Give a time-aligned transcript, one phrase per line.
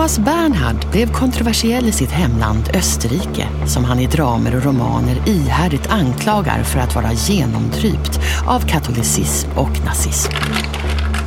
[0.00, 5.90] Thomas Bernhard blev kontroversiell i sitt hemland Österrike som han i dramer och romaner ihärdigt
[5.90, 10.32] anklagar för att vara genomdrypt av katolicism och nazism.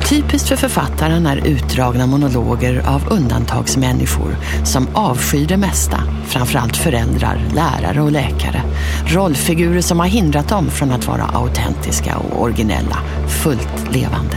[0.08, 8.02] Typiskt för författaren är utdragna monologer av undantagsmänniskor som avskyr det mesta, framförallt föräldrar, lärare
[8.02, 8.62] och läkare.
[9.06, 12.98] Rollfigurer som har hindrat dem från att vara autentiska och originella,
[13.42, 14.36] fullt levande.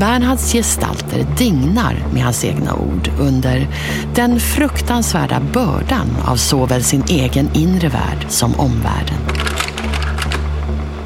[0.00, 3.68] Bernhards gestalter dignar med hans egna ord under
[4.14, 9.16] den fruktansvärda bördan av såväl sin egen inre värld som omvärlden.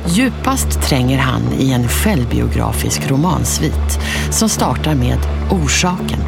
[0.07, 5.19] Djupast tränger han i en självbiografisk romansvit som startar med
[5.51, 6.21] Orsaken,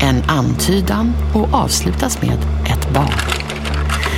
[0.00, 3.42] en antydan och avslutas med ett barn.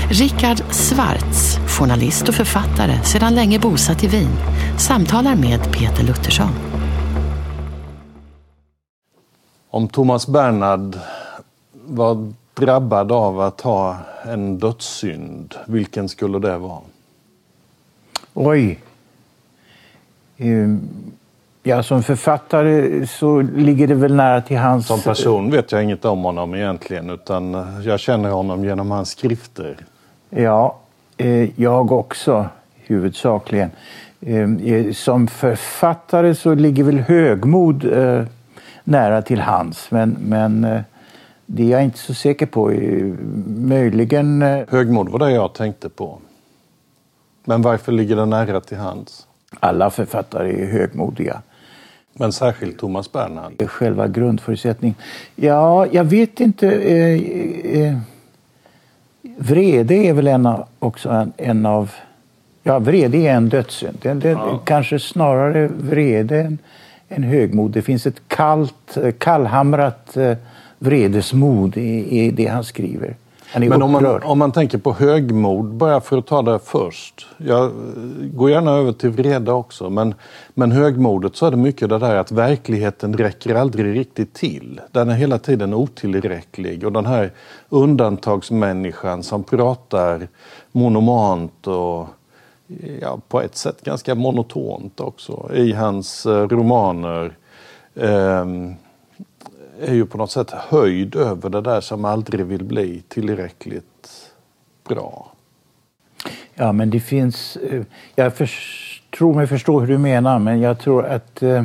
[0.08, 4.36] Richard Schwartz, journalist och författare sedan länge bosatt i Wien,
[4.78, 6.73] samtalar med Peter Luttersson.
[9.74, 10.98] Om Thomas Bernhard
[11.86, 16.80] var drabbad av att ha en dödssynd, vilken skulle det vara?
[18.34, 18.78] Oj.
[20.36, 20.80] Ehm,
[21.62, 24.86] Ja, som författare så ligger det väl nära till hans...
[24.86, 29.76] Som person vet jag inget om honom egentligen utan jag känner honom genom hans skrifter.
[30.30, 30.78] Ja,
[31.16, 33.70] eh, jag också huvudsakligen.
[34.20, 38.24] Eh, Som författare så ligger väl högmod eh,
[38.84, 40.80] nära till hans men, men eh,
[41.46, 42.70] det är jag inte så säker på.
[42.70, 43.14] Eh,
[43.46, 44.42] Möjligen...
[44.42, 46.18] eh, Högmod var det jag tänkte på.
[47.44, 49.26] Men varför ligger det nära till hands?
[49.60, 51.42] Alla författare är högmodiga.
[52.12, 53.52] Men särskilt Thomas Bernhard.
[53.56, 54.96] Det är själva grundförutsättningen.
[55.36, 56.66] Ja, jag vet inte.
[59.36, 61.90] Vrede är väl en av, också en, en av...
[62.62, 63.98] Ja, vrede är en dödssynd.
[64.02, 66.58] Det, det, Kanske snarare vrede än,
[67.08, 67.70] än högmod.
[67.70, 70.36] Det finns ett kallt, eh, kallhamrat eh,
[70.78, 73.16] vredesmod i, i det han skriver.
[73.54, 76.58] Han är Men om man, om man tänker på högmod, bara för att ta det
[76.58, 77.26] först.
[77.36, 77.70] Jag eh,
[78.34, 79.90] går gärna över till vrede också.
[79.90, 80.14] Men,
[80.54, 84.80] men högmodet så är det mycket det där att verkligheten räcker aldrig riktigt till.
[84.92, 86.84] Den är hela tiden otillräcklig.
[86.84, 87.30] Och den här
[87.68, 90.28] undantagsmänniskan som pratar
[90.72, 92.08] monomant och
[93.00, 97.36] ja, på ett sätt ganska monotont också i hans eh, romaner.
[97.94, 98.74] ehm,
[99.80, 104.32] är ju på något sätt höjd över det där som aldrig vill bli tillräckligt
[104.88, 105.32] bra.
[106.54, 107.56] Ja, men det finns...
[107.56, 107.82] Eh,
[108.14, 108.50] jag för,
[109.16, 111.64] tror mig förstå hur du menar, men jag tror att, eh,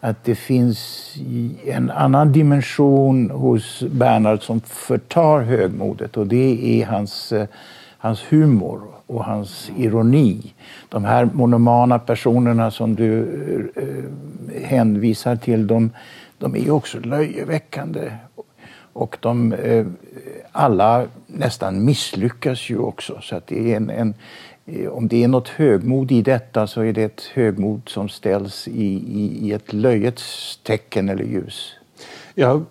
[0.00, 1.12] att det finns
[1.66, 7.32] en annan dimension hos Bernhard som förtar högmodet och det är hans,
[7.98, 10.54] hans humor och hans ironi.
[10.88, 13.20] De här monomana personerna som du
[13.76, 15.90] eh, eh, hänvisar till, de,
[16.38, 18.12] de är ju också löjeväckande.
[18.92, 19.86] Och de, eh,
[20.52, 23.18] alla nästan misslyckas ju också.
[23.22, 24.14] Så att det är en, en,
[24.66, 28.68] eh, om det är något högmod i detta så är det ett högmod som ställs
[28.68, 31.74] i, i, i ett löjets tecken eller ljus.
[32.34, 32.64] Jag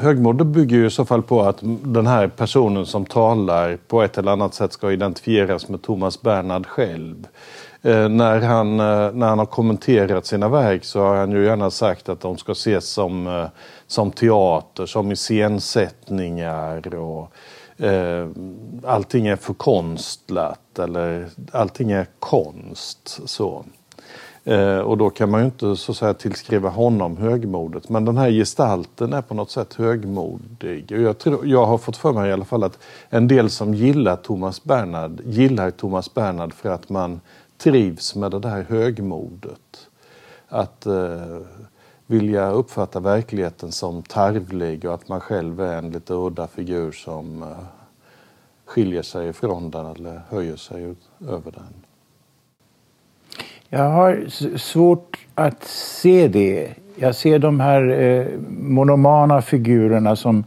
[0.00, 4.18] högmod bygger ju i så fall på att den här personen som talar på ett
[4.18, 7.26] eller annat sätt ska identifieras med Thomas Bernhard själv.
[7.82, 11.70] Eh, när, han, eh, när han har kommenterat sina verk så har han ju gärna
[11.70, 13.46] sagt att de ska ses som, eh,
[13.86, 17.32] som teater, som iscensättningar och
[17.84, 18.28] eh,
[18.84, 23.20] allting är förkonstlat eller allting är konst.
[23.24, 23.64] så.
[24.46, 27.88] Eh, och då kan man ju inte så att säga, tillskriva honom högmodet.
[27.88, 30.92] Men den här gestalten är på något sätt högmodig.
[30.92, 33.74] Och jag, tror, jag har fått för mig i alla fall att en del som
[33.74, 37.20] gillar Thomas Bernhard gillar Thomas Bernhard för att man
[37.58, 39.88] trivs med det där högmodet.
[40.48, 41.38] Att eh,
[42.06, 47.42] vilja uppfatta verkligheten som tarvlig och att man själv är en lite udda figur som
[47.42, 47.48] eh,
[48.64, 51.85] skiljer sig ifrån den eller höjer sig ut- över den.
[53.68, 54.24] Jag har
[54.58, 56.70] svårt att se det.
[56.96, 60.44] Jag ser de här eh, monomana figurerna som,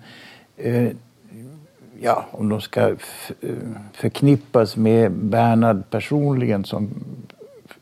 [0.58, 0.88] eh,
[2.02, 2.96] ja, om de ska
[3.94, 6.90] förknippas med Bernhard personligen som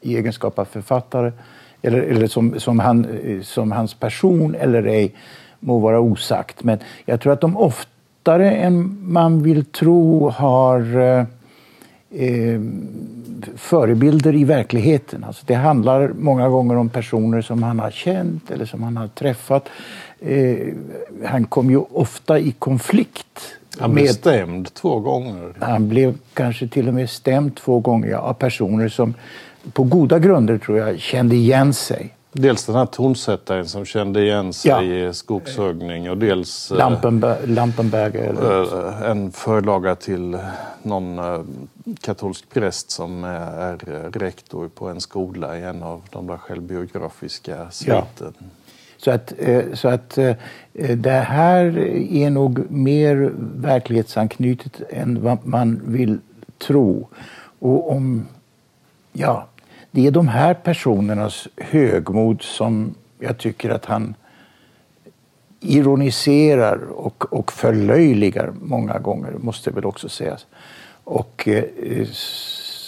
[0.02, 1.32] i egenskap av författare
[1.82, 5.14] eller, eller som, som, han, eh, som hans person eller ej
[5.60, 6.64] må vara osagt.
[6.64, 11.26] Men jag tror att de oftare än man vill tro har eh,
[12.10, 12.62] eh,
[13.56, 15.24] förebilder i verkligheten.
[15.24, 19.08] Alltså det handlar många gånger om personer som han har känt eller som han har
[19.08, 19.70] träffat.
[20.20, 20.58] Eh,
[21.26, 23.58] han kom ju ofta i konflikt.
[23.80, 25.54] Han blev stämd två gånger.
[25.60, 29.14] Han blev kanske till och med stämd två gånger av personer som
[29.74, 32.17] på goda grunder tror jag kände igen sig.
[32.40, 34.84] Dels den här tonsättaren som kände igen sig ja.
[34.84, 38.24] i skogshuggning och dels eh, Lampenberg, Lampenberger.
[38.24, 38.88] Eller?
[38.88, 40.38] Eh, en förlaga till
[40.84, 41.42] någon eh,
[42.02, 43.78] katolsk präst som är
[44.20, 48.06] rektor på en skola i en av de där självbiografiska sviten.
[48.20, 48.46] Ja.
[48.98, 49.34] Så att,
[49.74, 50.18] så att
[50.96, 51.78] det här
[52.12, 56.20] är nog mer verklighetsanknutet än vad man vill
[56.58, 57.08] tro.
[57.60, 58.28] Och om,
[59.14, 59.48] ja,
[59.98, 64.16] det är de här personernas högmod som jag tycker att han
[65.60, 70.46] ironiserar och, och förlöjligar många gånger, måste väl också sägas.
[71.04, 72.06] Och eh,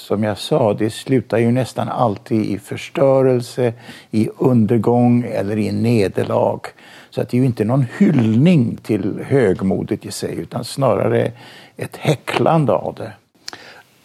[0.07, 3.73] som jag sa, det slutar ju nästan alltid i förstörelse,
[4.11, 6.59] i undergång eller i nederlag.
[7.09, 11.31] Så att det är ju inte någon hyllning till högmodet i sig utan snarare
[11.77, 13.13] ett häcklande av det.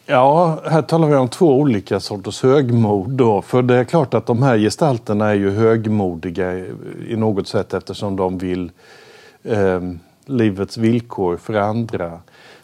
[0.06, 3.10] Ja, här talar vi om två olika sorters högmod.
[3.10, 3.42] Då.
[3.42, 6.58] För det är klart att de här gestalterna är ju högmodiga
[7.08, 8.70] i något sätt eftersom de vill
[9.42, 9.80] eh,
[10.26, 12.20] livets villkor för andra.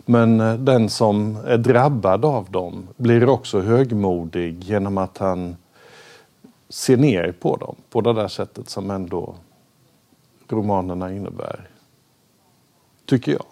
[0.07, 5.57] Men eh, den som är drabbad av dem blir också högmodig genom att han
[6.69, 9.35] ser ner på dem på det där sättet som ändå
[10.49, 11.69] romanerna innebär.
[13.07, 13.45] Tycker jag.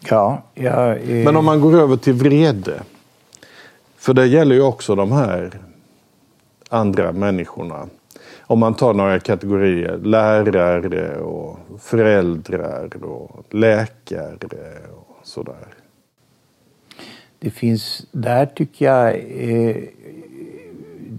[0.00, 1.24] Ja, jag är...
[1.24, 2.82] Men om man går över till vrede.
[3.96, 5.58] För det gäller ju också de här
[6.68, 7.86] andra människorna.
[8.40, 9.98] Om man tar några kategorier.
[9.98, 15.66] Lärare och föräldrar och läkare och sådär.
[17.38, 19.76] Det finns, där tycker jag, eh,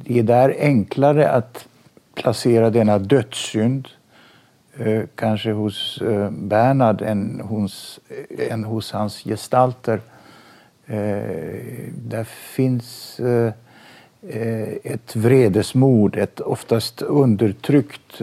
[0.05, 1.67] det är där enklare att
[2.15, 3.96] placera denna dödssynd Eh,
[4.79, 10.01] Eh, kanske hos eh, Bernhard än hos, eh, än hos hans gestalter.
[10.85, 13.53] Eh, där finns eh,
[14.83, 18.21] ett vredesmod, ett oftast undertryckt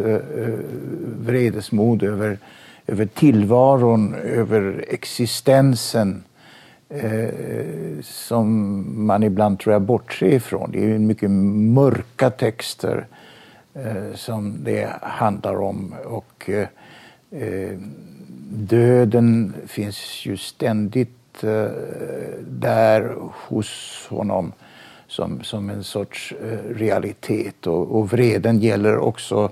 [1.19, 2.39] vredesmod över,
[2.87, 6.23] över tillvaron, över existensen
[8.03, 10.71] som man ibland tror jag bortser ifrån.
[10.73, 13.24] Det är mycket mörka texter Eh,
[13.75, 15.95] Eh, som det handlar om.
[16.05, 16.51] Och
[17.31, 17.79] eh,
[18.51, 21.67] döden finns ju ständigt eh,
[22.41, 23.15] där
[23.49, 24.53] hos honom
[25.07, 27.67] som, som en sorts eh, realitet.
[27.67, 29.51] Och, och vreden gäller också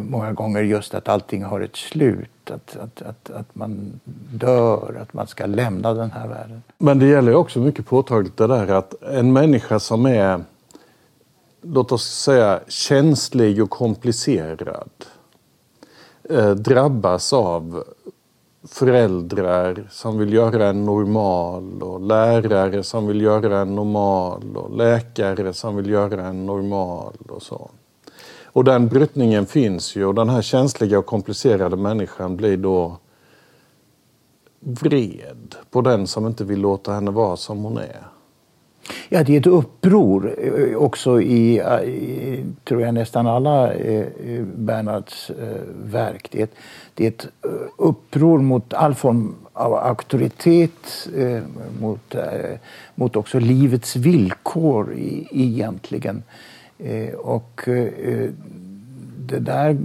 [0.00, 2.50] många gånger just att allting har ett slut.
[2.50, 4.00] Att, att, att, att man
[4.32, 6.62] dör, att man ska lämna den här världen.
[6.78, 10.44] Men det gäller också mycket påtagligt det där att en människa som är
[11.62, 14.90] låt oss säga, känslig och komplicerad
[16.30, 17.84] eh, drabbas av
[18.68, 25.52] föräldrar som vill göra en normal och lärare som vill göra en normal och läkare
[25.52, 27.70] som vill göra en normal och så.
[28.44, 32.96] Och den brytningen finns ju och den här känsliga och komplicerade människan blir då
[34.60, 38.11] vred på den som inte vill låta henne vara som hon är.
[39.08, 44.00] Ja, det är ett uppror eh, också i, eh, i tror jag, nästan alla eh,
[44.00, 46.28] eh Bernhards eh, verk.
[46.30, 46.54] Det är, ett,
[46.94, 47.28] det är ett
[47.78, 51.42] uppror mot all form av auktoritet, eh,
[51.80, 52.58] mot, eh,
[52.94, 56.22] mot också livets villkor i, egentligen.
[57.16, 57.62] och
[59.26, 59.78] det där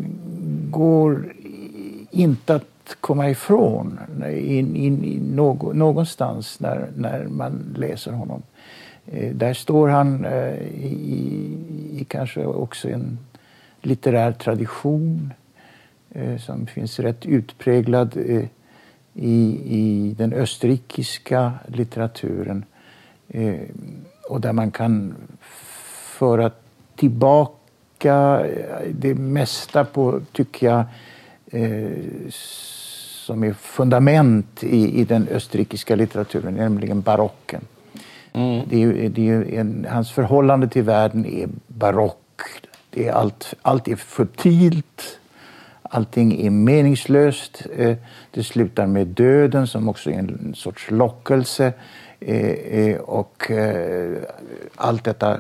[0.70, 1.34] går
[2.12, 5.36] inte att komma ifrån in, in, in,
[5.74, 8.42] någonstans när, när man läser honom.
[9.12, 11.58] Eh, där står han eh, i,
[11.92, 13.18] i kanske också en
[13.82, 15.34] litterär tradition
[16.12, 18.18] eh, som finns rätt utpräglad
[19.14, 22.66] i, i den österrikiska litteraturen
[24.30, 25.16] och där man kan
[26.18, 26.52] föra
[26.96, 28.46] tillbaka
[28.92, 30.84] det mesta på, tycker jag,
[33.26, 37.62] som är fundament i, i den österrikiska litteraturen, nämligen barocken.
[38.34, 38.66] Mm.
[38.70, 42.42] Det är, det är en, hans förhållande till världen är barock.
[42.90, 45.20] Det är allt, allt är futilt.
[45.90, 47.66] Allting är meningslöst.
[47.76, 47.96] Eh,
[48.32, 51.74] det slutar med döden som också är en sorts lockelse.
[52.20, 53.52] Eh, eh, och
[54.76, 55.40] allt detta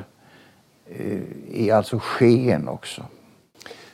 [1.54, 3.04] är alltså sken också.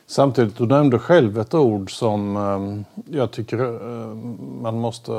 [0.06, 3.58] Samtidigt, du nämnde själv ett ord som jag tycker
[4.62, 5.12] man måste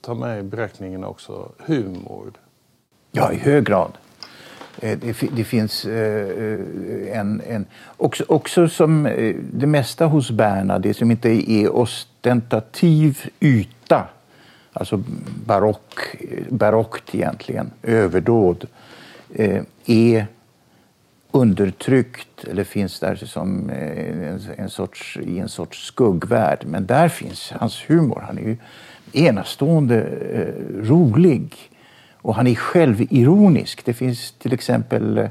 [0.00, 1.48] ta med i beräkningen också.
[1.58, 2.32] Humor.
[3.18, 3.92] Ja, i hög grad.
[4.80, 7.42] Eh, det, det, finns eh, eh, en...
[7.48, 9.02] en också, också som
[9.52, 14.08] det mesta hos Berna, det som inte är ostentativ yta,
[14.72, 15.02] alltså
[15.46, 16.16] barock,
[16.48, 18.66] barockt egentligen, överdåd,
[19.86, 20.26] är
[21.30, 26.64] undertryckt eller finns där som en, en sorts, i en sorts skuggvärld.
[26.66, 28.24] Men där finns hans humor.
[28.26, 28.56] Han är ju
[29.12, 30.06] enastående
[30.82, 31.70] rolig
[32.22, 33.84] och han är självironisk.
[33.84, 35.28] Det finns till exempel, eh,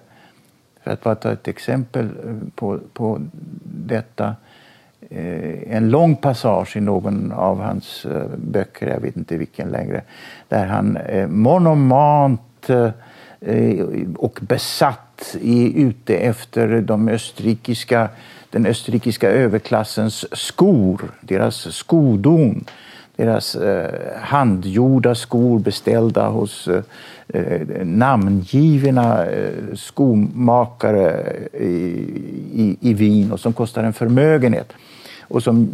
[0.83, 3.21] för att bara ta ett exempel eh, på, på
[3.63, 4.35] detta,
[5.09, 8.05] eh, en lång passage i någon av hans
[8.37, 10.01] böcker, jag vet inte vilken längre,
[10.47, 12.41] där han monomant
[14.15, 18.09] och besatt är ute efter de österrikiska,
[18.49, 22.65] den österrikiska överklassens skor, deras skodon
[23.17, 26.81] deras eh, handgjorda skor beställda hos eh,
[27.83, 31.09] namngivna eh, skomakare
[31.53, 32.17] eh, i,
[32.53, 34.73] i, i Wien och som kostar en förmögenhet
[35.21, 35.69] och som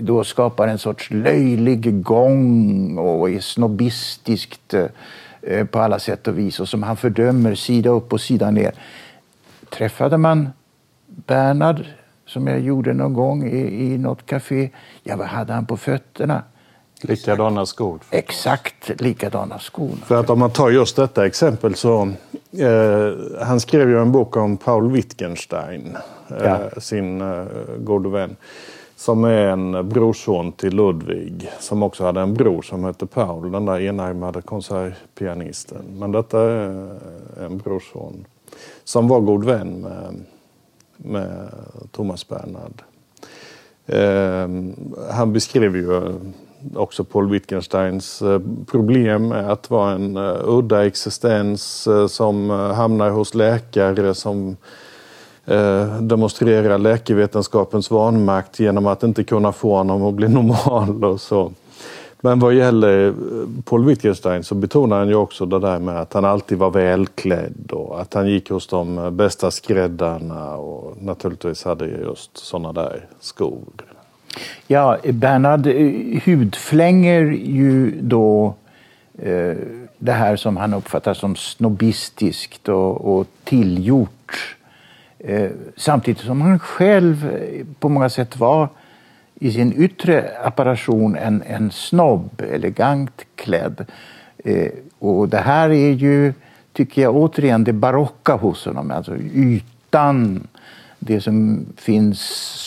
[0.00, 6.60] då skapar en sorts löjlig gång och är snobbistiskt eh, på alla sätt och vis
[6.60, 8.72] och som han fördömer sida upp och sida ner.
[9.70, 10.48] Träffade man
[11.06, 11.86] Bernhard,
[12.26, 14.70] som jag gjorde någon gång i, i något café,
[15.02, 16.42] ja, vad hade han på fötterna?
[17.04, 18.00] Likadana skor.
[18.10, 19.96] Exakt likadana skor.
[20.06, 22.12] För att om man tar just detta exempel så...
[22.58, 25.96] Eh, han skrev ju en bok om Paul Wittgenstein,
[26.30, 26.80] eh, ja.
[26.80, 27.44] sin eh,
[27.78, 28.36] gode vän.
[28.96, 33.66] Som är en brorson till Ludvig, som också hade en bror som hette Paul, den
[33.66, 35.84] där enarmade konsertpianisten.
[35.98, 36.98] Men detta är
[37.40, 38.24] en brorson
[38.84, 40.14] som var god vän med,
[40.96, 41.48] med
[41.92, 42.82] Thomas Bernhard.
[43.86, 44.48] Eh,
[45.10, 46.14] han beskrev ju
[46.74, 53.10] också Paul Wittgensteins eh, problem med att vara en eh, udda existens eh, som hamnar
[53.10, 54.56] hos läkare som
[56.00, 61.52] demonstrerar läkevetenskapens vanmakt genom att inte kunna få honom att bli normal och så.
[62.20, 63.14] Men vad gäller
[63.64, 67.70] Paul Wittgenstein så betonar han ju också det där med att han alltid var välklädd
[67.72, 73.91] och att han gick hos de bästa skräddarna och naturligtvis hade just sådana där skor.
[74.66, 78.54] Ja, Bernhard eh, hudflänger ju då
[79.18, 79.56] eh,
[79.98, 84.56] det här som han uppfattar som snobbistiskt och, och tillgjort.
[85.18, 88.68] Eh, samtidigt som han själv eh, på många sätt var
[89.34, 93.86] i sin yttre apparation en, en snobb, elegant klädd.
[94.44, 96.34] Eh, och det här är ju,
[96.72, 98.90] tycker jag, återigen det barocka hos honom.
[98.90, 100.46] Alltså ytan
[101.04, 102.20] det som finns,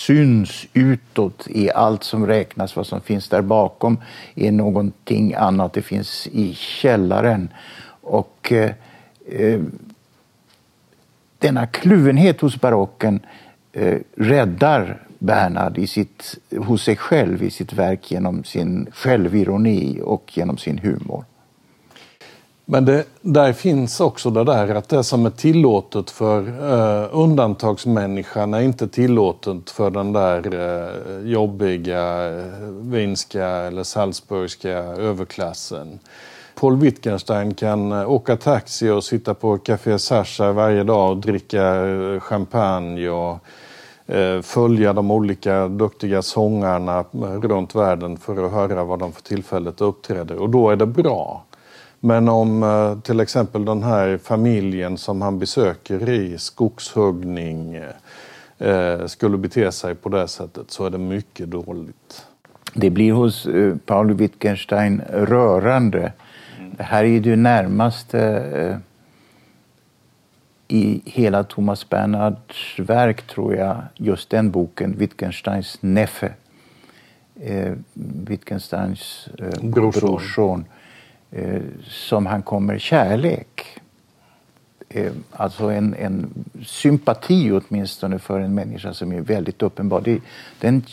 [0.05, 2.75] syns utåt i allt som räknas.
[2.75, 3.97] Vad som finns där bakom
[4.35, 5.73] är någonting annat.
[5.73, 7.49] Det finns i källaren.
[8.01, 8.71] Och eh,
[9.25, 9.61] eh,
[11.39, 13.19] denna kluvenhet hos barocken
[13.73, 20.37] eh, räddar Bernhard i sitt, hos sig själv i sitt verk genom sin självironi och
[20.37, 21.25] genom sin humor.
[22.67, 28.53] Men det, där finns också det där att det som är tillåtet för eh, undantagsmänniskan
[28.53, 32.43] är inte tillåtet för den där eh, jobbiga eh,
[32.81, 35.99] vinska eller salzburgska överklassen.
[36.55, 41.85] Paul Wittgenstein kan eh, åka taxi och sitta på Café Sasha varje dag och dricka
[41.85, 43.39] eh, champagne och
[44.15, 47.05] eh, följa de olika duktiga sångarna
[47.41, 50.41] runt världen för att höra vad de för tillfället uppträder.
[50.41, 51.44] Och då är det bra.
[52.05, 57.75] Men om eh, till exempel den här familjen som han besöker i skogshuggning
[58.57, 62.25] eh, skulle bete sig på det sättet så är det mycket dåligt.
[62.73, 66.13] Det blir hos eh, Paul Wittgenstein rörande.
[66.77, 68.81] Det här är det närmaste
[70.67, 76.33] i hela Thomas Bernhards verk, tror jag, just den boken, Wittgensteins Neffe.
[77.93, 79.29] Wittgensteins
[79.61, 80.01] brorson.
[80.01, 80.65] brorson
[81.31, 83.79] eh, som han kommer kärlek.
[84.89, 90.01] Eh, alltså en, en sympati åtminstone för en människa som är väldigt uppenbar.
[90.01, 90.19] Det,
[90.59, 90.83] den,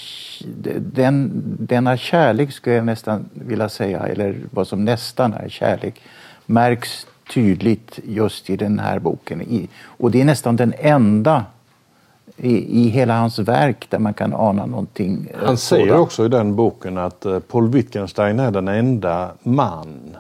[0.78, 6.02] den, denna kärlek skulle jag nästan vilja säga, eller vad som nästan är kärlek,
[6.46, 9.68] märks tydligt just i den här boken.
[9.84, 11.44] Och det är nästan den enda
[12.42, 15.30] i, i hela hans verk där man kan ana någonting.
[15.34, 16.02] Eh, han säger sådant.
[16.02, 20.16] också i den boken att eh, Paul Wittgenstein är den enda man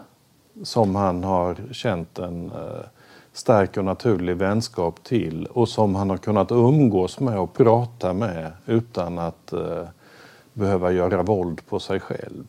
[0.62, 2.86] som han har känt en eh,
[3.32, 8.52] stark och naturlig vänskap till och som han har kunnat umgås med och prata med
[8.66, 9.84] utan att eh,
[10.52, 12.44] behöva göra våld på sig själv.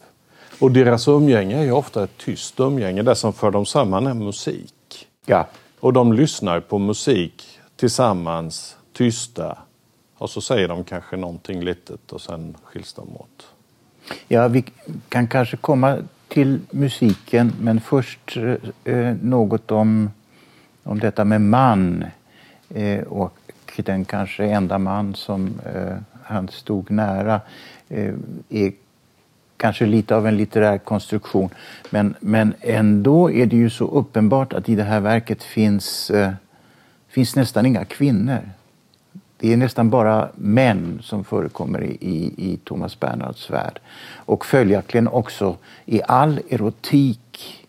[0.59, 3.01] Och deras umgänge är ju ofta ett tyst umgänge.
[3.01, 5.07] Det som för dem samman är musik.
[5.25, 5.47] Ja.
[5.79, 9.57] Och de lyssnar på musik tillsammans, tysta.
[10.17, 13.47] Och så säger de kanske någonting litet och sen skiljs de åt.
[14.27, 14.65] Ja, vi
[15.09, 15.97] kan kanske komma
[16.27, 18.37] till musiken, men först
[18.83, 20.11] eh, något om,
[20.83, 22.05] om detta med man
[22.69, 23.39] eh, och
[23.75, 27.41] den kanske enda man som eh, han stod nära
[27.89, 28.13] eh,
[28.49, 28.71] är
[29.57, 31.49] kanske lite av en litterär konstruktion.
[31.89, 36.31] Men, men ändå är det ju så uppenbart att i det här verket finns, eh,
[37.07, 38.49] finns nästan inga kvinnor.
[39.43, 43.79] Det är nästan bara män som förekommer i, i, i Thomas Bernhards värld.
[44.15, 47.65] Och följaktligen också i all erotik,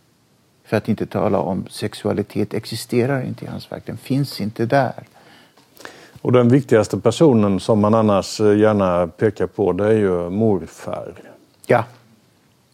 [0.64, 3.83] för att inte tala om sexualitet, existerar inte i hans verk.
[3.87, 5.04] Den finns inte där.
[6.23, 11.12] Och den viktigaste personen som man annars gärna pekar på det är ju morfar.
[11.66, 11.85] Ja,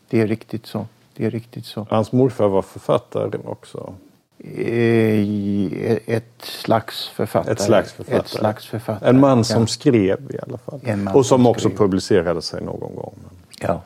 [0.08, 0.86] det är riktigt så.
[1.16, 1.86] Det är riktigt så.
[1.90, 3.94] Hans morfar var författare också.
[4.44, 7.52] Eh, ett slags författare.
[7.52, 8.20] Ett slags författare.
[8.20, 9.10] Ett slags författare.
[9.10, 10.80] En man som skrev i alla fall.
[11.06, 11.78] Och som, som också skrev.
[11.78, 13.14] publicerade sig någon gång.
[13.60, 13.82] Ja.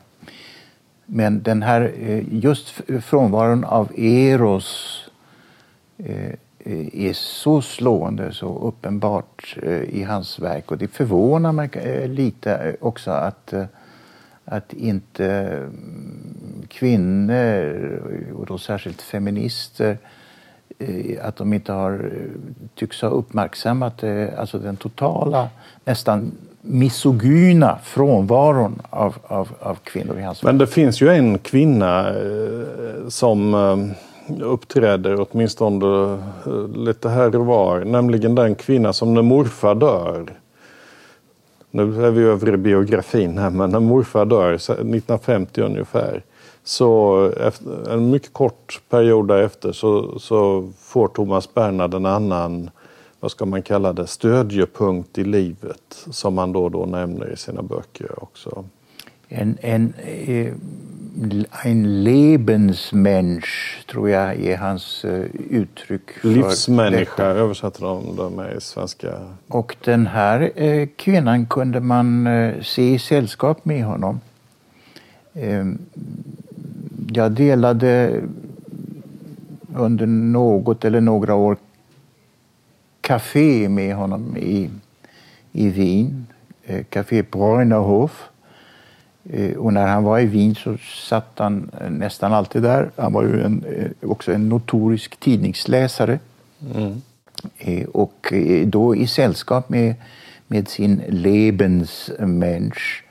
[1.05, 2.69] Men den här, eh, just
[3.01, 5.01] frånvaron av Eros
[5.97, 6.33] eh,
[6.93, 9.57] är så slående, så uppenbart
[9.87, 10.71] i hans verk.
[10.71, 11.69] Och det förvånar mig
[12.07, 13.53] lite också att
[14.45, 18.01] att inte mm, kvinnor,
[18.35, 19.97] och då särskilt feminister,
[21.21, 22.41] att de inte har, eh,
[22.75, 25.49] tycks ha uppmärksammat eh, alltså den totala,
[25.85, 32.13] nästan misogyna frånvaron av, av, av kvinnor i hans Men det finns ju en kvinna
[33.07, 33.55] som
[34.41, 36.17] uppträder åtminstone
[36.75, 40.25] lite här och var, nämligen den kvinna som när morfar dör
[41.75, 46.23] nu är vi över i biografin här, men när morfar dör 1950 ungefär
[46.67, 52.69] så efter, en mycket kort period därefter så, så får Thomas Bernhard en annan,
[53.19, 57.37] vad ska man kalla det, stödjepunkt i livet som han då och då nämner i
[57.37, 58.65] sina böcker också.
[59.27, 60.53] En, en, eh,
[61.63, 66.11] en Lebensmensch, tror jag är hans eh, uttryck.
[66.11, 67.39] För Livsmänniska detta.
[67.39, 69.09] översätter de det med i svenska.
[69.47, 72.27] Och den här eh, kvinnan kunde man
[72.63, 74.19] se i sällskap med honom.
[77.13, 78.21] Jag delade
[79.75, 81.57] under något eller några år
[83.01, 84.69] café med honom i,
[85.51, 86.27] i Wien,
[86.89, 88.29] Café Bräunerhof.
[89.29, 92.89] Eh, och när han var i Wien så satt han eh, nästan alltid där.
[92.95, 96.19] Han var ju en, eh, också en notorisk tidningsläsare.
[96.75, 97.01] Mm.
[97.93, 98.33] Och
[98.65, 99.95] då i sällskap med,
[100.47, 103.03] med sin Lebensmensch.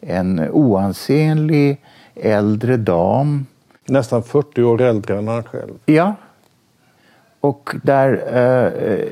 [0.00, 1.78] En oansenlig
[2.14, 3.46] äldre dam.
[3.84, 5.72] Nästan 40 år äldre än han själv.
[5.86, 6.14] Ja.
[7.40, 9.08] Och där eh,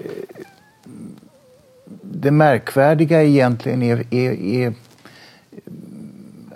[2.02, 4.74] det märkvärdiga egentligen är, är, är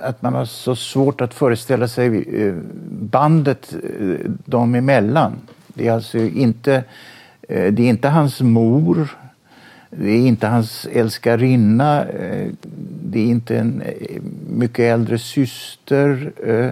[0.01, 2.55] att man har så svårt att föreställa sig eh,
[2.91, 5.33] bandet eh, dem emellan.
[5.67, 6.85] Det är alltså inte,
[7.49, 9.17] eh, det är inte hans mor,
[9.99, 12.51] det är inte hans älskarinna, eh,
[13.03, 16.33] det är inte en eh, mycket äldre syster.
[16.47, 16.71] Eh,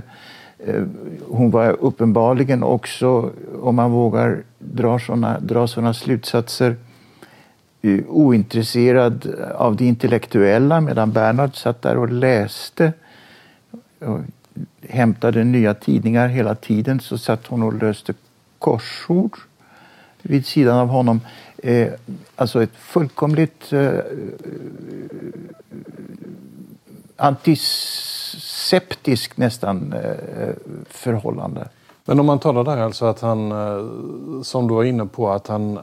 [1.29, 3.31] hon var uppenbarligen också,
[3.63, 6.77] om man vågar dra sådana dra såna slutsatser,
[8.09, 12.93] ointresserad av det intellektuella medan Bernhard satt där och läste
[13.99, 14.21] och
[14.89, 18.15] hämtade nya tidningar hela tiden så satt hon och löste
[18.59, 19.37] korsord
[20.23, 21.21] vid sidan av honom.
[21.65, 21.93] Eh,
[22.37, 23.99] alltså ett fullkomligt eh,
[27.17, 30.51] antiseptiskt nästan eh,
[30.89, 31.69] förhållande.
[32.05, 33.87] Men om man talar där alltså att han, eh,
[34.43, 35.83] som du var inne på, att han eh,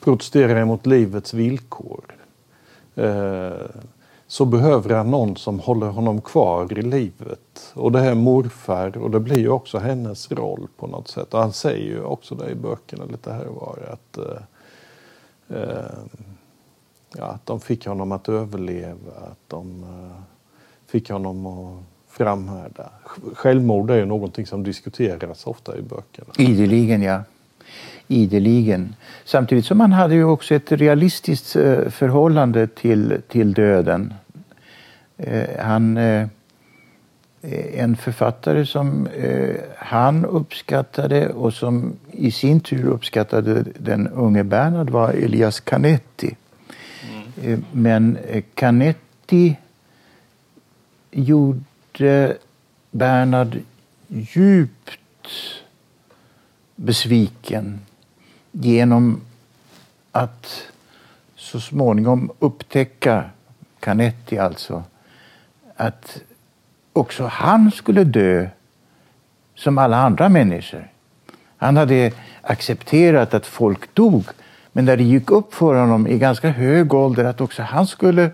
[0.00, 2.04] protesterar mot livets villkor.
[2.94, 3.52] Eh,
[4.26, 7.72] så behöver han någon som håller honom kvar i livet.
[7.74, 11.34] Och det är morfar och det blir ju också hennes roll på något sätt.
[11.34, 14.42] Och han säger ju också det i böckerna lite här och var att, eh,
[15.48, 15.56] Eh,
[17.16, 20.22] ja, att de fick honom att överleva, att de eh,
[20.86, 22.90] fick honom att framhärda.
[23.34, 26.32] Självmord är ju någonting som diskuteras ofta i böckerna.
[26.38, 27.22] Ideligen, ja
[28.12, 28.94] ideligen.
[29.24, 34.14] Samtidigt som han hade ju också ett realistiskt eh, förhållande till, till döden.
[35.16, 36.26] Eh, han eh,
[37.74, 39.08] en författare som
[39.76, 46.36] han uppskattade och som i sin tur uppskattade den unge Bernhard var Elias Canetti.
[47.42, 47.64] Mm.
[47.72, 48.18] Men
[48.54, 49.56] Canetti
[51.10, 52.36] gjorde
[52.90, 53.58] Bernhard
[54.08, 55.28] djupt
[56.76, 57.80] besviken
[58.52, 59.20] genom
[60.12, 60.66] att
[61.36, 63.24] så småningom upptäcka,
[63.80, 64.84] Canetti alltså,
[65.76, 66.20] att
[66.92, 68.46] också han skulle dö
[69.54, 70.90] som alla andra människor.
[71.56, 74.24] Han hade accepterat att folk dog,
[74.72, 78.30] men när det gick upp för honom i ganska hög ålder att också han skulle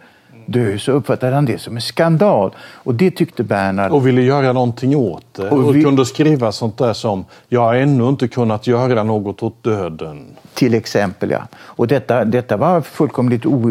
[0.49, 2.51] dö så uppfattade han det som en skandal.
[2.59, 3.93] Och det tyckte Bernhard.
[3.93, 5.51] Och ville göra någonting åt det.
[5.51, 5.83] Och, Och vi...
[5.83, 10.27] kunde skriva sånt där som “Jag har ännu inte kunnat göra något åt döden”.
[10.55, 11.43] Till exempel, ja.
[11.57, 13.71] Och detta, detta var fullkomligt o,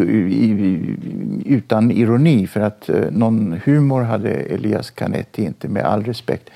[1.44, 6.50] utan ironi för att eh, någon humor hade Elias Canetti inte, med all respekt.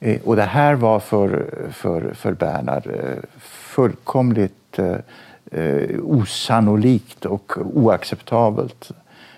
[0.00, 8.90] Eh, och det här var för, för, för Bernhard eh, fullkomligt eh, osannolikt och oacceptabelt.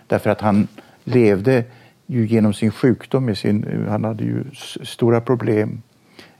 [0.06, 0.68] Därför att han
[1.04, 1.64] levde
[2.06, 4.44] ju genom sin sjukdom, med sin, han hade ju
[4.82, 5.82] stora problem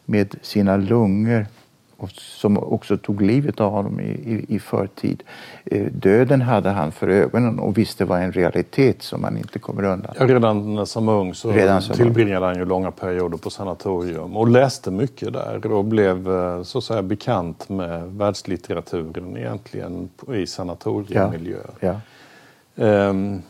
[0.05, 1.47] med sina lungor
[1.97, 5.23] och som också tog livet av honom i, i, i förtid.
[5.65, 9.83] Eh, döden hade han för ögonen och visste var en realitet som man inte kommer
[9.85, 10.15] undan.
[10.19, 14.49] Ja, Redan som ung så Redan som tillbringade han ju långa perioder på sanatorium och
[14.49, 21.59] läste mycket där och blev eh, så att säga bekant med världslitteraturen egentligen i sanatoriemiljö.
[21.81, 22.01] Ja.
[22.77, 23.43] Ehm,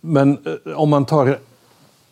[0.00, 1.38] Men eh, om man tar...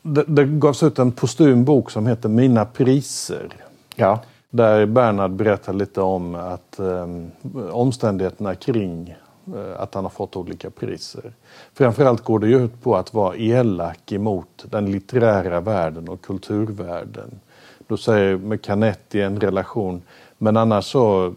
[0.03, 3.49] Det, det gavs ut en postum bok som heter Mina priser.
[3.95, 4.21] Ja.
[4.51, 7.31] Där Bernhard berättar lite om att um,
[7.73, 9.15] omständigheterna kring
[9.47, 11.33] eh, att han har fått olika priser.
[11.75, 17.41] Framförallt går det ju ut på att vara elak emot den litterära världen och kulturvärlden.
[17.87, 20.03] Då säger med Canetti en relation,
[20.39, 21.35] men annars så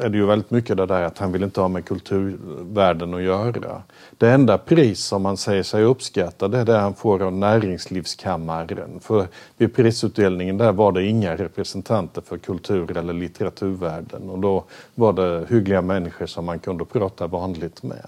[0.00, 3.22] är det ju väldigt mycket det där att han vill inte ha med kulturvärlden att
[3.22, 3.82] göra.
[4.18, 9.00] Det enda pris som man säger sig uppskatta det är det han får av Näringslivskammaren.
[9.00, 9.26] För
[9.56, 15.46] vid prisutdelningen där var det inga representanter för kultur eller litteraturvärlden och då var det
[15.48, 18.06] hyggliga människor som man kunde prata vanligt med.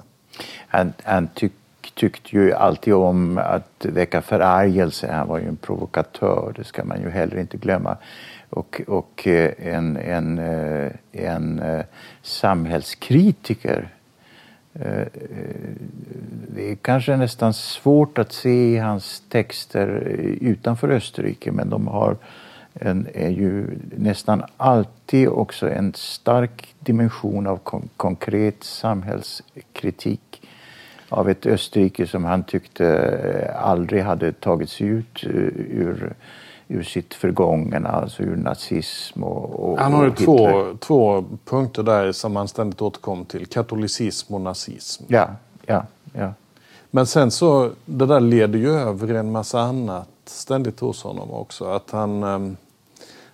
[0.68, 1.52] Han, han tyck,
[1.94, 5.12] tyckte ju alltid om att väcka förargelse.
[5.12, 7.96] Han var ju en provokatör, det ska man ju heller inte glömma.
[8.54, 11.84] Och, och eh, en, en, eh, en eh,
[12.22, 13.88] samhällskritiker.
[16.48, 19.88] Det är kanske nästan svårt att se i hans texter
[20.40, 22.16] utanför Österrike men de har
[22.74, 30.42] en, är ju nästan alltid också en stark dimension av kon konkret samhällskritik
[31.08, 36.14] av ett Österrike som han tyckte aldrig hade tagit sig ut ur,
[36.68, 42.12] ur sitt förgångna, alltså ur nazism och, och Han har ju två, två punkter där
[42.12, 43.46] som han ständigt återkom till.
[43.46, 45.04] Katolicism och nazism.
[45.08, 45.28] Ja,
[45.66, 46.32] ja, ja.
[46.90, 51.64] Men sen så, det där leder ju över en massa annat ständigt hos honom också.
[51.64, 52.56] Att han, ehm,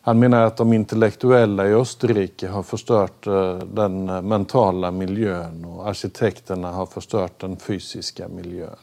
[0.00, 6.72] han menar att de intellektuella i Österrike har förstört eh, den mentala miljön och arkitekterna
[6.72, 8.76] har förstört den fysiska miljön.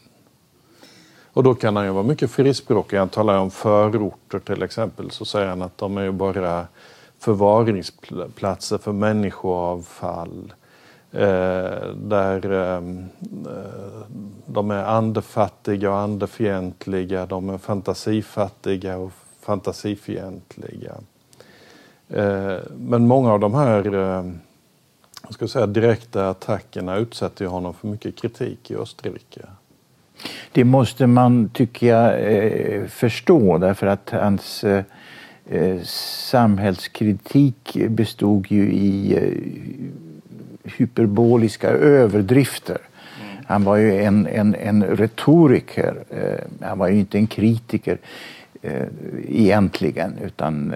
[1.38, 2.96] Och då kan han ju vara mycket frispråkig.
[2.96, 5.10] Han talar om förorter till exempel.
[5.10, 6.66] Så säger han att de är ju bara
[7.18, 10.52] förvaringsplatser för människoavfall.
[11.12, 12.82] Eh, där eh,
[14.46, 17.26] de är andefattiga och andefientliga.
[17.26, 20.94] De är fantasifattiga och fantasifientliga.
[22.08, 24.32] Eh, men många av de här eh,
[25.22, 29.46] jag ska säga, direkta attackerna utsätter ju honom för mycket kritik i Österrike.
[30.52, 34.84] Det måste man, tycker jag, eh, förstå därför att hans eh,
[35.50, 35.80] eh,
[36.30, 39.18] samhällskritik bestod ju i
[40.64, 42.78] hyperboliska överdrifter.
[43.46, 45.94] Han var ju en, en, en retoriker,
[46.60, 47.98] han var ju inte en kritiker
[49.28, 50.74] egentligen utan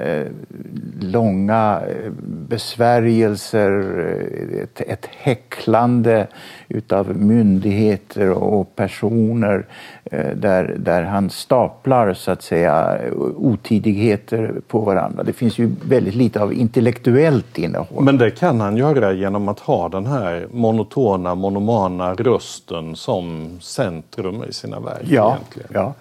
[1.02, 2.12] långa eh,
[2.48, 6.26] besvärjelser, eh, ett, ett häcklande
[6.68, 9.66] utav myndigheter och personer
[10.04, 12.98] eh, där, där han staplar så att säga
[13.36, 15.22] otidigheter på varandra.
[15.22, 18.04] Det finns ju väldigt lite av intellektuellt innehåll.
[18.04, 24.44] Men det kan han göra genom att ha den här monotona, monomana rösten som centrum
[24.48, 25.02] i sina verk.
[25.04, 25.68] ja, egentligen.
[25.74, 25.94] ja.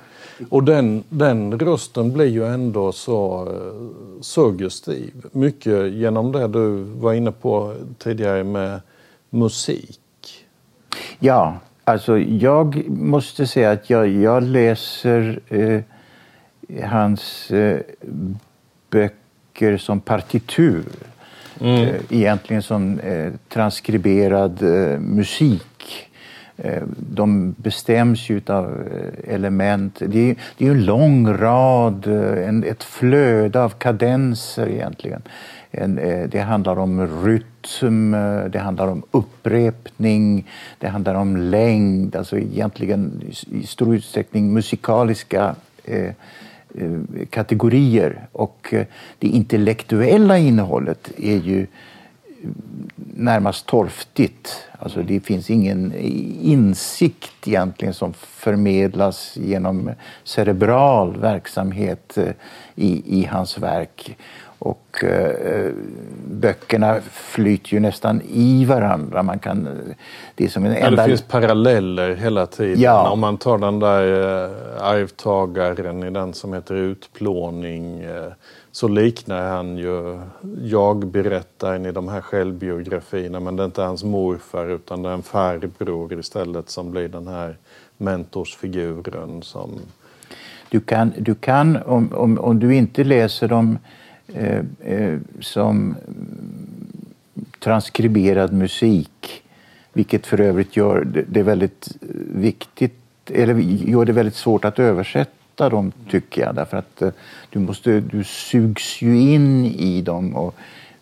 [0.49, 3.47] Och den, den rösten blir ju ändå så
[4.21, 5.25] suggestiv.
[5.31, 8.81] Mycket genom det du var inne på tidigare med
[9.29, 9.99] musik.
[11.19, 15.81] Ja, alltså jag måste säga att jag, jag läser eh,
[16.83, 17.79] hans eh,
[18.89, 20.85] böcker som partitur.
[21.59, 26.10] Eh, egentligen som eh, transkriberad eh, musik.
[26.63, 30.01] Eh, de bestäms ju av eh, element.
[30.07, 35.21] Det är, det är en lång rad, eh, en, ett flöde av kadenser egentligen.
[35.71, 35.95] En,
[36.31, 38.11] det handlar om rytm,
[38.51, 40.47] det handlar om upprepning,
[40.79, 43.21] det handlar om längd, alltså egentligen
[43.51, 46.11] i stor utsträckning musikaliska eh,
[47.29, 48.27] kategorier.
[48.31, 48.73] Och
[49.19, 51.67] det intellektuella innehållet är ju
[53.15, 54.67] närmast torftigt.
[54.79, 55.93] Alltså det finns ingen
[56.41, 59.91] insikt egentligen som förmedlas genom
[60.23, 62.33] cerebral verksamhet eh,
[62.75, 64.17] i, i hans verk.
[64.63, 65.71] Och eh,
[66.25, 69.23] böckerna flyter ju nästan i varandra.
[69.23, 69.67] Man kan,
[70.35, 70.89] det, är som en enda...
[70.89, 72.81] ja, det finns paralleller hela tiden.
[72.81, 73.09] Ja.
[73.09, 74.03] Om man tar den där
[74.43, 78.31] eh, arvtagaren i den som heter Utplåning eh,
[78.71, 80.19] så liknar han ju
[80.61, 85.23] jag-berättaren i de här självbiografierna men det är inte hans morfar utan det är en
[85.23, 87.57] farbror istället som blir den här
[87.97, 89.79] mentorsfiguren som...
[90.69, 93.77] Du kan, du kan om, om, om du inte läser dem
[94.27, 95.95] eh, eh, som
[97.59, 99.43] transkriberad musik
[99.93, 101.97] vilket för övrigt gör det, det väldigt
[102.33, 106.55] viktigt eller gör det väldigt svårt att översätta möta dem, tycker jag.
[106.55, 107.09] Därför att eh,
[107.49, 110.55] du, måste, du sugs ju in i dem och,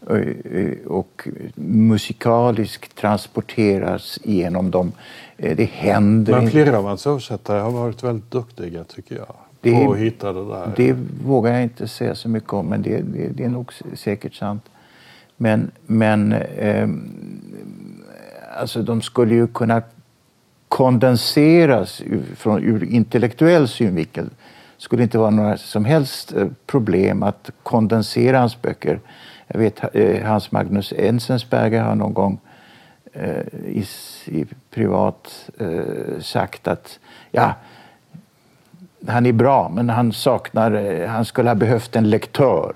[0.05, 4.91] och, eh, och musikaliskt transporteras genom dem.
[5.37, 6.33] Eh, det händer...
[6.33, 9.35] Men flera av hans översättare har varit väldigt duktiga, tycker jag.
[9.61, 10.73] Det, på att hitta det där.
[10.75, 14.33] Det vågar jag inte säga så mycket om, men det, det, det är nog säkert
[14.33, 14.63] sant.
[15.37, 16.89] Men, men eh,
[18.59, 19.81] alltså de skulle ju kunna
[20.69, 22.01] kondenseras
[22.35, 24.29] från, ur intellektuell synvinkel
[24.79, 28.99] skulle inte vara några som helst eh, problem att kondensera hans böcker.
[29.47, 32.39] Jag vet eh, Hans Magnus Enzensberger har någon gång
[33.13, 33.85] eh, i,
[34.25, 36.99] i privat eh, sagt att
[37.31, 37.53] ja,
[39.07, 42.73] han är bra, men han saknar, han skulle ha behövt en lektör.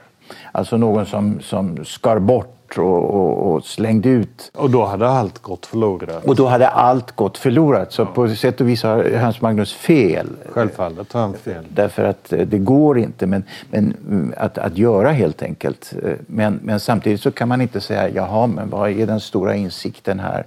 [0.52, 4.52] Alltså någon som, som skar bort och, och, och, slängde ut.
[4.54, 6.26] Och då hade allt gått förlorat?
[6.26, 7.94] Och då hade allt gått förlorat.
[7.94, 8.06] Så ja.
[8.06, 10.28] på sätt och vis har Hans Magnus fel.
[10.50, 11.66] Självfallet har han fel.
[11.70, 15.94] Därför att eh, det går inte men, men mm, att, att göra helt enkelt.
[16.04, 19.56] Eh, men, men samtidigt så kan man inte säga jaha, men vad är den stora
[19.56, 20.46] insikten här?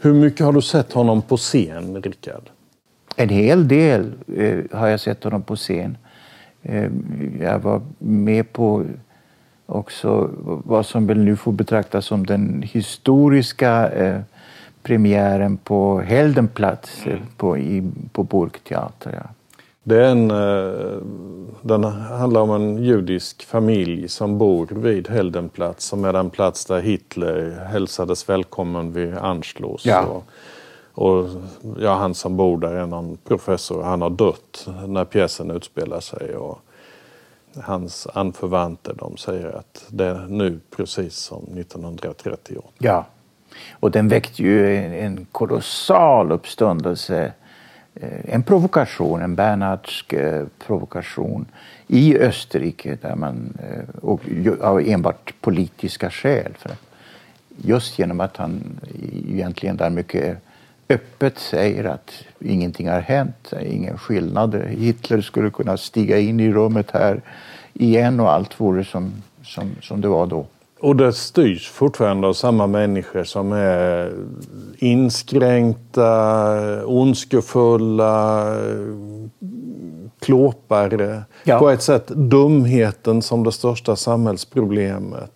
[0.00, 2.50] Hur mycket har du sett honom på scen, Rickard?
[3.16, 5.98] En hel del eh, har jag sett honom på scen.
[6.62, 6.90] Eh,
[7.40, 8.84] jag var med på
[9.70, 10.30] också
[10.64, 14.20] vad som väl nu får betraktas som den historiska eh,
[14.82, 17.18] premiären på Heldenplatz mm.
[17.36, 19.12] på, i, på Burgteater.
[19.22, 19.30] Ja.
[19.82, 21.02] Det är en, eh,
[21.62, 26.80] den handlar om en judisk familj som bor vid Heldenplatz som är den plats där
[26.80, 29.86] Hitler hälsades välkommen vid Anschluss.
[29.86, 30.06] Ja.
[30.06, 30.24] Och,
[30.94, 31.28] och
[31.80, 33.82] ja, han som bor där är någon professor.
[33.82, 36.36] Han har dött när pjäsen utspelar sig.
[36.36, 36.58] Och,
[37.56, 42.68] hans anförvanter de säger att det är nu precis som 1938.
[42.78, 43.06] Ja,
[43.70, 47.32] och den väckte ju en, kolossal uppståndelse.
[47.94, 51.46] Eh, en provokation, en Bernhardsk eh, provokation
[51.86, 54.20] i Österrike där man, eh, och
[54.60, 56.54] av enbart politiska skäl.
[56.58, 56.72] För
[57.56, 58.80] just genom att han
[59.28, 60.38] egentligen där mycket
[60.90, 64.54] öppet säger att ingenting har hänt, ingen skillnad.
[64.54, 67.22] Hitler skulle kunna stiga in i rummet här
[67.72, 70.46] igen och allt vore som, som, som det var då.
[70.80, 74.12] Och det styrs fortfarande av samma människor som är
[74.78, 76.06] inskränkta,
[76.86, 78.46] ondskefulla,
[80.20, 81.22] klåpare.
[81.44, 81.58] Ja.
[81.58, 85.32] På ett sätt dumheten som det största samhällsproblemet.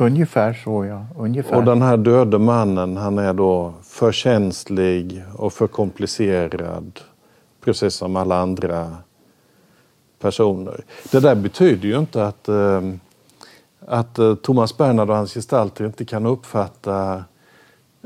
[0.00, 1.06] Ungefär så, ja.
[1.16, 1.56] Ungefär.
[1.56, 7.00] Och den här döde mannen, han är då för känslig och för komplicerad.
[7.64, 8.96] Precis som alla andra
[10.18, 10.80] personer.
[11.10, 12.82] Det där betyder ju inte att, eh,
[13.86, 17.24] att eh, Thomas Bernhard och hans gestalter inte kan uppfatta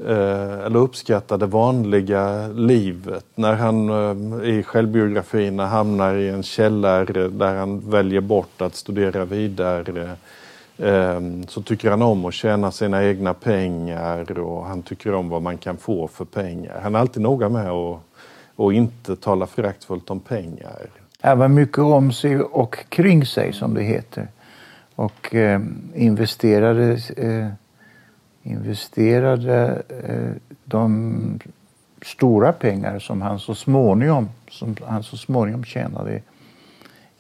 [0.07, 3.27] eh, eller uppskatta det vanliga livet.
[3.35, 3.91] När han
[4.45, 10.17] i självbiografin hamnar i en källare där han väljer bort att studera vidare
[10.79, 15.43] Ehm, så tycker han om att tjäna sina egna pengar och han tycker om vad
[15.43, 16.81] man kan få för pengar.
[16.83, 18.01] Han är alltid noga med att,
[18.57, 20.91] att inte tala föraktfullt om pengar.
[21.21, 24.29] Han var mycket om sig och kring sig som det heter.
[24.95, 25.61] Och eh,
[25.95, 27.49] investerade, eh,
[28.43, 30.31] investerade eh,
[30.65, 31.41] de
[32.03, 36.23] stora pengar som han så småningom, som han så småningom tjänade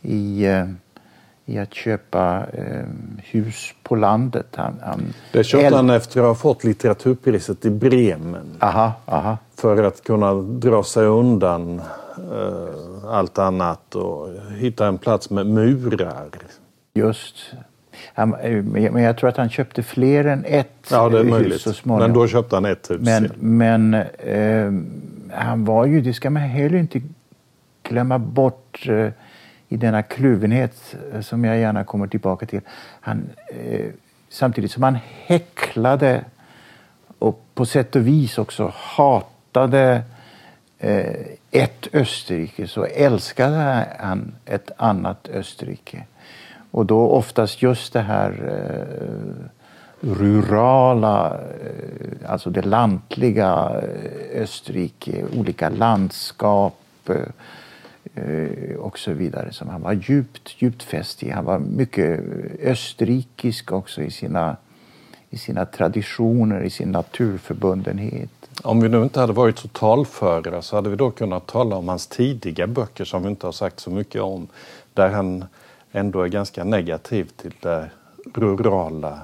[0.02, 0.66] i eh,
[1.46, 2.84] i att köpa eh,
[3.18, 4.46] hus på landet.
[4.54, 5.00] Han, han,
[5.32, 8.56] det köpte han efter att ha fått litteraturpriset i Bremen.
[8.60, 9.38] Aha, aha.
[9.54, 11.82] För att kunna dra sig undan
[12.16, 16.28] eh, allt annat och hitta en plats med murar.
[16.94, 17.36] Just.
[18.14, 21.30] Han, eh, men jag tror att han köpte fler än ett ja, det är hus
[21.30, 21.60] möjligt.
[21.60, 22.10] så småningom.
[22.10, 23.00] Men då köpte han ett hus.
[23.00, 24.72] Men, men eh,
[25.38, 27.02] han var ju, det ska man heller inte
[27.82, 29.08] glömma bort eh,
[29.72, 32.60] i denna kluvenhet eh, som jag gärna kommer tillbaka till.
[33.00, 33.86] Han, eh,
[34.28, 36.24] samtidigt som han häcklade
[37.18, 40.02] och på sätt och vis också hatade
[40.78, 41.16] eh,
[41.50, 46.04] ett Österrike så älskade han ett annat Österrike.
[46.70, 49.44] Och då oftast just det här eh,
[50.00, 56.78] rurala, eh, alltså det lantliga eh, Österrike, olika landskap
[58.78, 61.30] och så vidare som han var djupt, djupt fäst i.
[61.30, 62.20] Han var mycket
[62.62, 64.56] österrikisk också i sina,
[65.30, 68.30] i sina traditioner, i sin naturförbundenhet.
[68.62, 71.88] Om vi nu inte hade varit så talföra så hade vi då kunnat tala om
[71.88, 74.48] hans tidiga böcker som vi inte har sagt så mycket om.
[74.94, 75.44] Där han
[75.92, 77.90] ändå är ganska negativ till det
[78.34, 79.20] rurala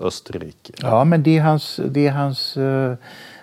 [0.00, 0.72] Österrike.
[0.82, 2.94] Ja, men det är hans, det är hans eh,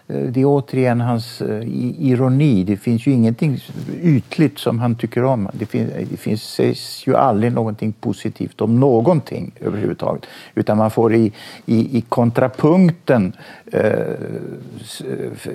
[0.08, 1.62] Eh, det är återigen hans eh,
[2.00, 2.64] ironi.
[2.64, 3.60] Det finns ju ingenting
[4.02, 5.50] ytligt som han tycker om.
[5.54, 10.26] Det, finns, det finns, sägs ju aldrig någonting positivt om någonting överhuvudtaget.
[10.56, 11.32] Utan man får i,
[11.66, 13.34] i, i kontrapunkten
[13.72, 13.92] eh,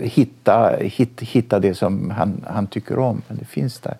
[0.00, 3.22] hitta, hit, hitta det som han, han tycker om.
[3.28, 3.96] Men det finns där.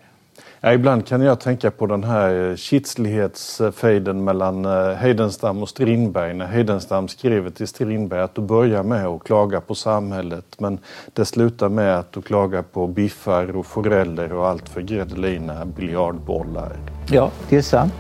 [0.65, 6.35] Ja, ibland kan jag tänka på den här kitslighetsfejden mellan eh, Heidenstam och Strindberg.
[6.35, 10.79] När Heidenstam skriver till Strindberg att du börjar med att klaga på samhället men
[11.13, 16.77] det slutar med att du klagar på biffar och foreller och allt för gredelina biljardbollar.
[17.11, 17.93] Ja, det är sant.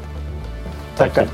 [0.97, 1.27] Tackar.